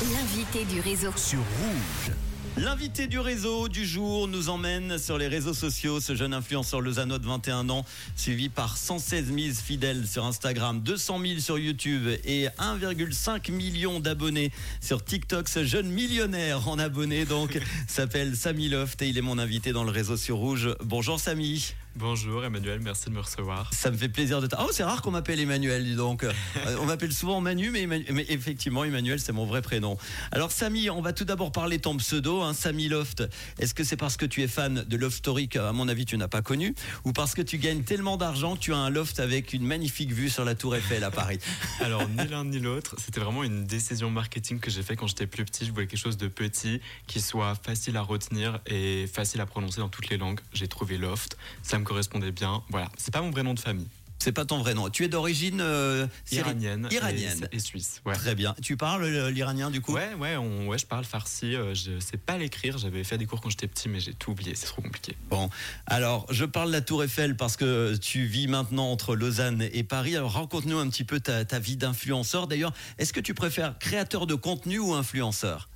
[0.00, 1.10] L'invité du réseau.
[1.16, 2.14] sur Rouge.
[2.56, 5.98] L'invité du réseau du jour nous emmène sur les réseaux sociaux.
[5.98, 11.20] Ce jeune influenceur lausannois de 21 ans, suivi par 116 000 fidèles sur Instagram, 200
[11.20, 15.48] 000 sur YouTube et 1,5 million d'abonnés sur TikTok.
[15.48, 17.58] Ce jeune millionnaire en abonnés donc
[17.88, 20.70] s'appelle Samy Loft et il est mon invité dans le réseau sur Rouge.
[20.84, 21.74] Bonjour Samy.
[22.02, 23.74] Bonjour Emmanuel, merci de me recevoir.
[23.74, 26.24] Ça me fait plaisir de t- Oh, c'est rare qu'on m'appelle Emmanuel, dis donc.
[26.66, 29.96] Euh, on m'appelle souvent Manu, mais, Emmanuel- mais effectivement, Emmanuel, c'est mon vrai prénom.
[30.32, 33.22] Alors, Samy, on va tout d'abord parler ton pseudo, hein, Samy Loft.
[33.58, 36.04] Est-ce que c'est parce que tu es fan de Love Story que, à mon avis,
[36.04, 36.74] tu n'as pas connu?
[37.04, 40.12] Ou parce que tu gagnes tellement d'argent que tu as un loft avec une magnifique
[40.12, 41.38] vue sur la Tour Eiffel à Paris?
[41.80, 45.26] Alors ni l'un ni l'autre, c'était vraiment une décision marketing que j'ai fait quand j'étais
[45.28, 45.64] plus petit.
[45.64, 49.80] Je voulais quelque chose de petit, qui soit facile à retenir et facile à prononcer
[49.80, 50.40] dans toutes les langues.
[50.52, 52.62] J'ai trouvé Loft, ça me correspondait bien.
[52.68, 53.88] Voilà, c'est pas mon vrai nom de famille.
[54.20, 54.90] C'est pas ton vrai nom.
[54.90, 57.48] Tu es d'origine euh, Iranienne, Iranienne.
[57.52, 58.02] Et, et suisse.
[58.04, 58.14] Ouais.
[58.16, 58.52] Très bien.
[58.60, 59.92] Tu parles euh, l'iranien du coup?
[59.94, 61.54] Ouais, ouais, on- ouais, je parle farsi.
[61.54, 62.78] euh, je sais pas l'écrire.
[62.78, 64.56] J'avais fait des cours quand j'étais petit, mais j'ai tout oublié.
[64.56, 65.16] C'est trop compliqué.
[65.30, 65.48] Bon,
[65.86, 69.84] alors je parle de la Tour Eiffel parce que tu vis maintenant entre Lausanne et
[69.84, 70.16] Paris.
[70.16, 72.48] Alors raconte-nous un petit peu ta, ta vie d'influenceur.
[72.48, 75.68] D'ailleurs, est-ce que tu préfères créateur de contenu ou influenceur?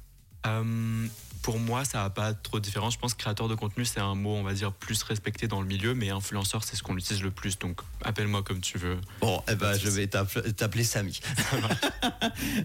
[0.46, 1.06] Euh,
[1.42, 2.94] pour moi, ça n'a pas trop de différence.
[2.94, 5.60] Je pense que créateur de contenu, c'est un mot, on va dire, plus respecté dans
[5.60, 7.58] le milieu, mais influenceur, c'est ce qu'on utilise le plus.
[7.58, 8.98] Donc, appelle-moi comme tu veux.
[9.20, 11.20] Bon, eh ben, je vais t'app- t'appeler Samy.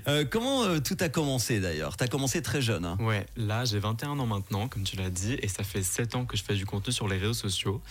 [0.07, 1.97] Euh, comment euh, tout a commencé d'ailleurs?
[1.97, 2.85] Tu as commencé très jeune.
[2.85, 6.15] hein Ouais, là, j'ai 21 ans maintenant, comme tu l'as dit, et ça fait 7
[6.15, 7.81] ans que je fais du contenu sur les réseaux sociaux.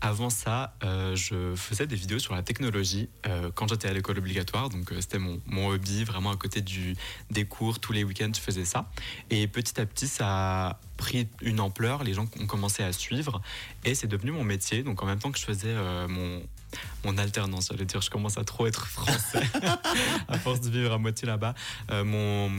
[0.00, 3.08] Avant ça, euh, je faisais des vidéos sur la technologie
[3.54, 4.68] quand j'étais à l'école obligatoire.
[4.68, 6.96] Donc, c'était mon, mon hobby, vraiment à côté du,
[7.30, 7.78] des cours.
[7.80, 8.88] Tous les week-ends, je faisais ça.
[9.30, 12.04] Et petit à petit, ça a pris une ampleur.
[12.04, 13.40] Les gens ont commencé à suivre.
[13.84, 14.82] Et c'est devenu mon métier.
[14.82, 16.42] Donc, en même temps que je faisais euh, mon,
[17.04, 19.42] mon alternance, j'allais dire, je commence à trop être français
[20.28, 21.54] à force de vivre à moitié là-bas.
[21.90, 22.50] Euh, mon,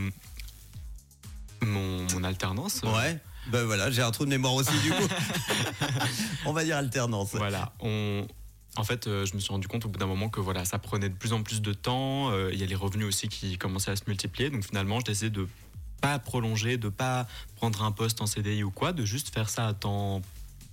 [1.61, 2.81] mon, mon alternance.
[2.83, 3.19] euh, Ouais.
[3.51, 5.07] Ben voilà, j'ai un trou de mémoire aussi du coup.
[6.47, 7.29] On va dire alternance.
[7.35, 8.25] Voilà, on.
[8.77, 10.79] En fait, euh, je me suis rendu compte au bout d'un moment que voilà, ça
[10.79, 12.31] prenait de plus en plus de temps.
[12.31, 14.49] euh, Il y a les revenus aussi qui commençaient à se multiplier.
[14.49, 15.47] Donc finalement, j'ai essayé de
[16.01, 19.67] pas prolonger, de pas prendre un poste en CDI ou quoi, de juste faire ça
[19.67, 20.21] à temps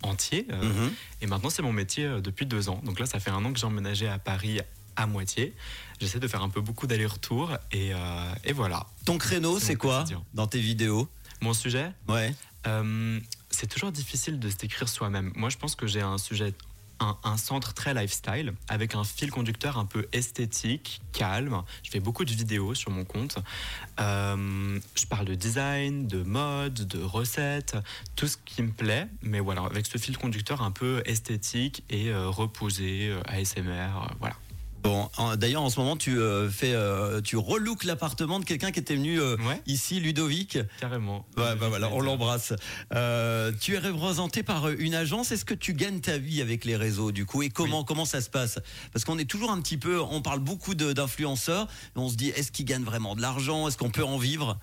[0.03, 0.47] entier.
[0.51, 0.93] euh, Mhm.
[1.21, 2.81] Et maintenant, c'est mon métier euh, depuis deux ans.
[2.85, 4.61] Donc là, ça fait un an que j'ai emménagé à Paris
[4.97, 5.55] à moitié.
[6.01, 8.87] J'essaie de faire un peu beaucoup d'allers-retours et, euh, et voilà.
[9.05, 10.23] Ton créneau, C'est quoi quotidien.
[10.35, 11.09] dans tes vidéos
[11.41, 12.35] Mon sujet, Ouais.
[12.67, 13.19] Euh,
[13.51, 15.33] c'est toujours difficile de se décrire soi-même.
[15.35, 16.53] Moi, je pense que j'ai un sujet,
[17.23, 21.63] un, centre très lifestyle, avec un fil conducteur un peu esthétique, calme.
[21.83, 23.39] Je fais beaucoup de vidéos sur mon compte.
[24.01, 27.77] Euh, je parle de design, de mode, de recettes,
[28.17, 29.09] tout ce qui me plaît.
[29.23, 34.15] Mais voilà, avec ce fil conducteur un peu esthétique et euh, reposé, euh, ASMR, euh,
[34.21, 34.37] voilà.
[34.83, 38.81] Bon, d'ailleurs, en ce moment, tu euh, fais, euh, tu relooks l'appartement de quelqu'un qui
[38.81, 40.59] était venu euh, Ouais, ici, Ludovic.
[40.81, 41.25] carrément.
[41.37, 42.53] Ouais, bah voilà, on l'embrasse.
[42.93, 45.31] Euh, tu es représenté par une agence.
[45.31, 47.43] Est-ce que tu gagnes ta vie avec les réseaux du coup?
[47.43, 48.59] Et comment comment ça se passe?
[48.93, 51.69] Parce qu'on est toujours un petit peu, on parle beaucoup d'influenceurs.
[51.95, 53.69] On se dit, est-ce qu'ils gagnent vraiment de l'argent?
[53.69, 54.59] Est-ce qu'on peut en vivre?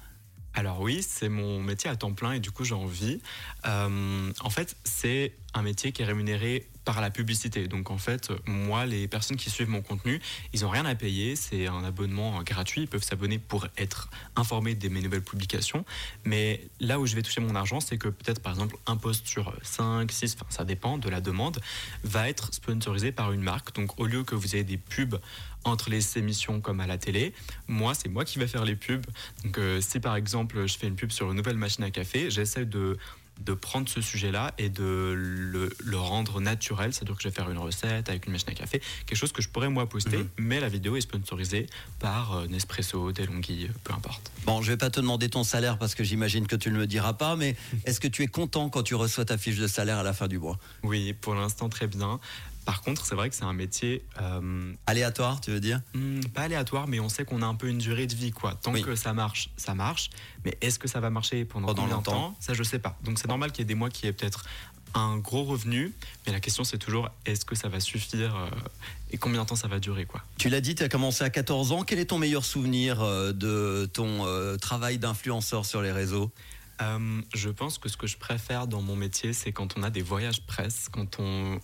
[0.54, 3.20] Alors oui, c'est mon métier à temps plein et du coup j'en vis.
[3.64, 7.68] En fait, c'est un métier qui est rémunéré par la publicité.
[7.68, 10.20] Donc en fait, moi, les personnes qui suivent mon contenu,
[10.54, 11.36] ils n'ont rien à payer.
[11.36, 12.82] C'est un abonnement gratuit.
[12.82, 15.86] Ils peuvent s'abonner pour être informés de mes nouvelles publications.
[16.26, 19.28] Mais là où je vais toucher mon argent, c'est que peut-être par exemple un post
[19.28, 21.60] sur 5, 6, enfin ça dépend de la demande,
[22.04, 23.76] va être sponsorisé par une marque.
[23.76, 25.20] Donc au lieu que vous ayez des pubs
[25.66, 27.34] entre les émissions comme à la télé,
[27.68, 29.06] moi c'est moi qui vais faire les pubs.
[29.44, 32.32] Donc euh, si par exemple je fais une pub sur une nouvelle machine à café,
[32.32, 32.98] j'essaie de
[33.46, 37.50] de prendre ce sujet-là et de le, le rendre naturel, c'est-à-dire que je vais faire
[37.50, 40.28] une recette avec une machine à café, quelque chose que je pourrais moi poster, Mhm.
[40.38, 41.68] mais la vidéo est sponsorisée
[42.00, 44.32] par euh, Nespresso, Delonghi, euh, peu importe.
[44.46, 46.88] Bon, je vais pas te demander ton salaire parce que j'imagine que tu ne me
[46.88, 47.36] diras pas.
[47.36, 47.56] Mais
[47.86, 50.28] est-ce que tu es content quand tu reçois ta fiche de salaire à la fin
[50.28, 50.58] du mois?
[50.84, 52.20] Oui, pour l'instant très bien.
[52.70, 55.82] Par contre, c'est vrai que c'est un métier euh, Aléatoire, tu veux dire?
[55.96, 58.54] Hmm, pas aléatoire, mais on sait qu'on a un peu une durée de vie, quoi.
[58.62, 58.84] Tant Oui.
[58.84, 60.12] que ça marche, ça marche.
[60.46, 62.12] Mais est-ce que ça va marcher pendant, Pendant combien longtemps.
[62.30, 62.38] temps?
[62.40, 62.96] Ça, je sais pas.
[63.04, 64.46] Donc c'est normal qu'il y ait des mois qui aient peut-être
[64.94, 65.94] un gros revenu,
[66.28, 68.50] mais la question c'est toujours est-ce que ça va suffire euh,
[69.10, 70.22] et combien de temps ça va durer, quoi?
[70.38, 71.82] Tu l'as dit, tu as commencé à 14 ans.
[71.84, 76.32] Quel est ton meilleur souvenir euh, de ton euh, travail d'influenceur sur les réseaux?
[77.34, 80.02] Je pense que ce que je préfère dans mon métier, c'est quand on a des
[80.02, 81.60] voyages presse, quand on,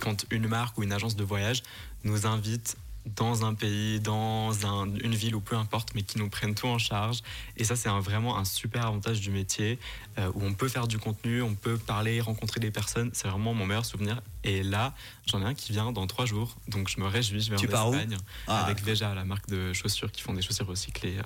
[0.00, 1.62] quand une marque ou une agence de voyage
[2.04, 2.76] nous invite
[3.16, 6.66] dans un pays, dans un- une ville ou peu importe, mais qui nous prennent tout
[6.66, 7.20] en charge.
[7.56, 9.78] Et ça, c'est vraiment un super avantage du métier
[10.18, 13.08] euh, où on peut faire du contenu, on peut parler, rencontrer des personnes.
[13.14, 14.20] C'est vraiment mon meilleur souvenir.
[14.44, 14.94] Et là,
[15.26, 17.40] j'en ai un qui vient dans trois jours, donc je me réjouis.
[17.40, 17.94] Je vais Tu en pars où?
[17.94, 21.16] Espagne Ah, avec Veja, la marque de chaussures qui font des chaussures recyclées.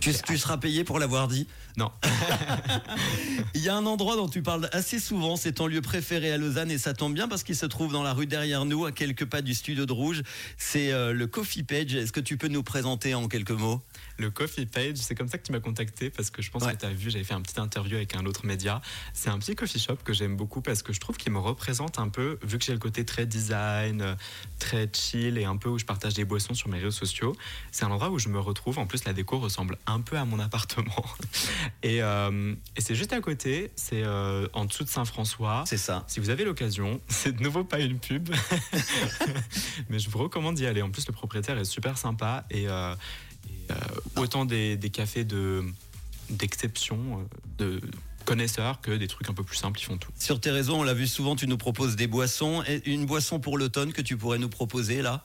[0.00, 1.46] Tu, tu seras payé pour l'avoir dit
[1.78, 1.90] Non.
[3.54, 6.36] Il y a un endroit dont tu parles assez souvent, c'est ton lieu préféré à
[6.36, 8.92] Lausanne et ça tombe bien parce qu'il se trouve dans la rue derrière nous, à
[8.92, 10.22] quelques pas du studio de Rouge.
[10.58, 11.94] C'est euh, le Coffee Page.
[11.94, 13.80] Est-ce que tu peux nous présenter en quelques mots?
[14.18, 16.74] Le Coffee Page, c'est comme ça que tu m'as contacté parce que je pense Ouais.
[16.74, 18.80] que tu as vu, j'avais fait un petit interview avec un autre média.
[19.14, 21.98] C'est un petit coffee shop que j'aime beaucoup parce que je trouve qu'il me représente
[21.98, 24.14] un peu, vu que j'ai le côté très design, euh,
[24.58, 27.34] très chill et un peu où je partage des boissons sur mes réseaux sociaux.
[27.72, 28.78] C'est un endroit où je me retrouve.
[28.78, 31.04] En plus, la déco ressemble un peu à mon appartement.
[31.82, 35.64] Et, euh, et c'est juste à côté, c'est euh, en dessous de Saint-François.
[35.66, 36.04] C'est ça.
[36.08, 38.28] Si vous avez l'occasion, c'est de nouveau pas une pub,
[39.88, 40.82] mais je vous recommande d'y aller.
[40.82, 42.94] En plus, le propriétaire est super sympa et, euh,
[43.48, 45.64] et, autant des, des cafés de
[46.28, 47.28] d'exception,
[47.58, 47.80] de
[48.24, 50.10] connaisseurs, que des trucs un peu plus simples, ils font tout.
[50.18, 52.62] Sur tes réseaux, on l'a vu souvent, tu nous proposes des boissons.
[52.66, 55.24] Et une boisson pour l'automne que tu pourrais nous proposer là?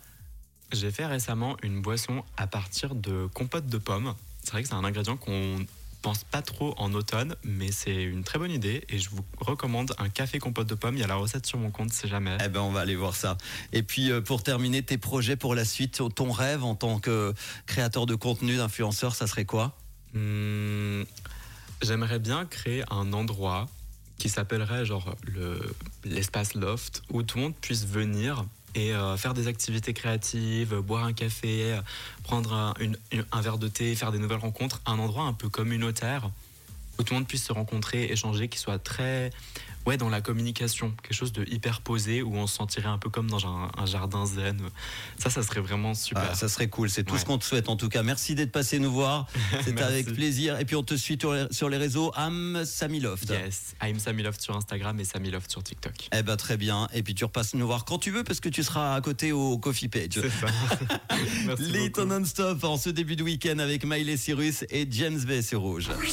[0.72, 4.16] J'ai fait récemment une boisson à partir de compote de pommes.
[4.52, 5.66] C'est vrai que c'est un ingrédient qu'on
[6.02, 9.96] pense pas trop en automne, mais c'est une très bonne idée et je vous recommande
[9.98, 10.98] un café compote de pommes.
[10.98, 12.38] Il y a la recette sur mon compte, si jamais.
[12.44, 13.38] Eh ben, on va aller voir ça.
[13.72, 17.34] Et puis, euh, pour terminer, tes projets pour la suite, ton rêve en tant que
[17.66, 19.78] créateur de contenu, d'influenceur, ça serait quoi?
[20.14, 21.04] Hmm,
[21.82, 23.70] J'aimerais bien créer un endroit
[24.18, 25.62] qui s'appellerait genre le
[26.04, 28.44] l'espace loft où tout le monde puisse venir
[28.76, 31.82] et euh, faire des activités créatives, boire un café, euh,
[32.24, 32.74] prendre un,
[33.32, 36.30] un verre de thé, faire des nouvelles rencontres, un endroit un peu communautaire
[37.00, 39.32] où tout le monde puisse se rencontrer, échanger, qui soit très
[39.86, 43.10] ouais dans la communication, quelque chose de hyper posé où on se sentirait un peu
[43.10, 44.60] comme dans un, un jardin zen.
[45.18, 46.30] Ça, ça serait vraiment super.
[46.32, 46.90] Ah, Ça serait cool.
[46.90, 47.20] C'est tout Ouais.
[47.20, 48.04] ce qu'on te souhaite en tout cas.
[48.04, 49.28] Merci d'être passé nous voir.
[49.64, 50.60] C'était avec plaisir.
[50.60, 51.18] Et puis, on te suit
[51.52, 53.30] sur les, réseaux Am Samiloft.
[53.30, 56.10] Yes, I'm Samiloft sur Instagram et Samiloft sur TikTok.
[56.16, 56.88] Eh ben très bien.
[56.94, 59.32] Et puis tu repasses nous voir quand tu veux parce que tu seras à côté
[59.32, 60.12] au Coffee Page.
[60.14, 60.48] C'est ça.
[61.48, 62.08] Merci Lit beaucoup.
[62.08, 65.90] non-stop en ce début de week-end avec Miley Cyrus et James Bay sur Rouge.
[65.90, 66.12] Rouge.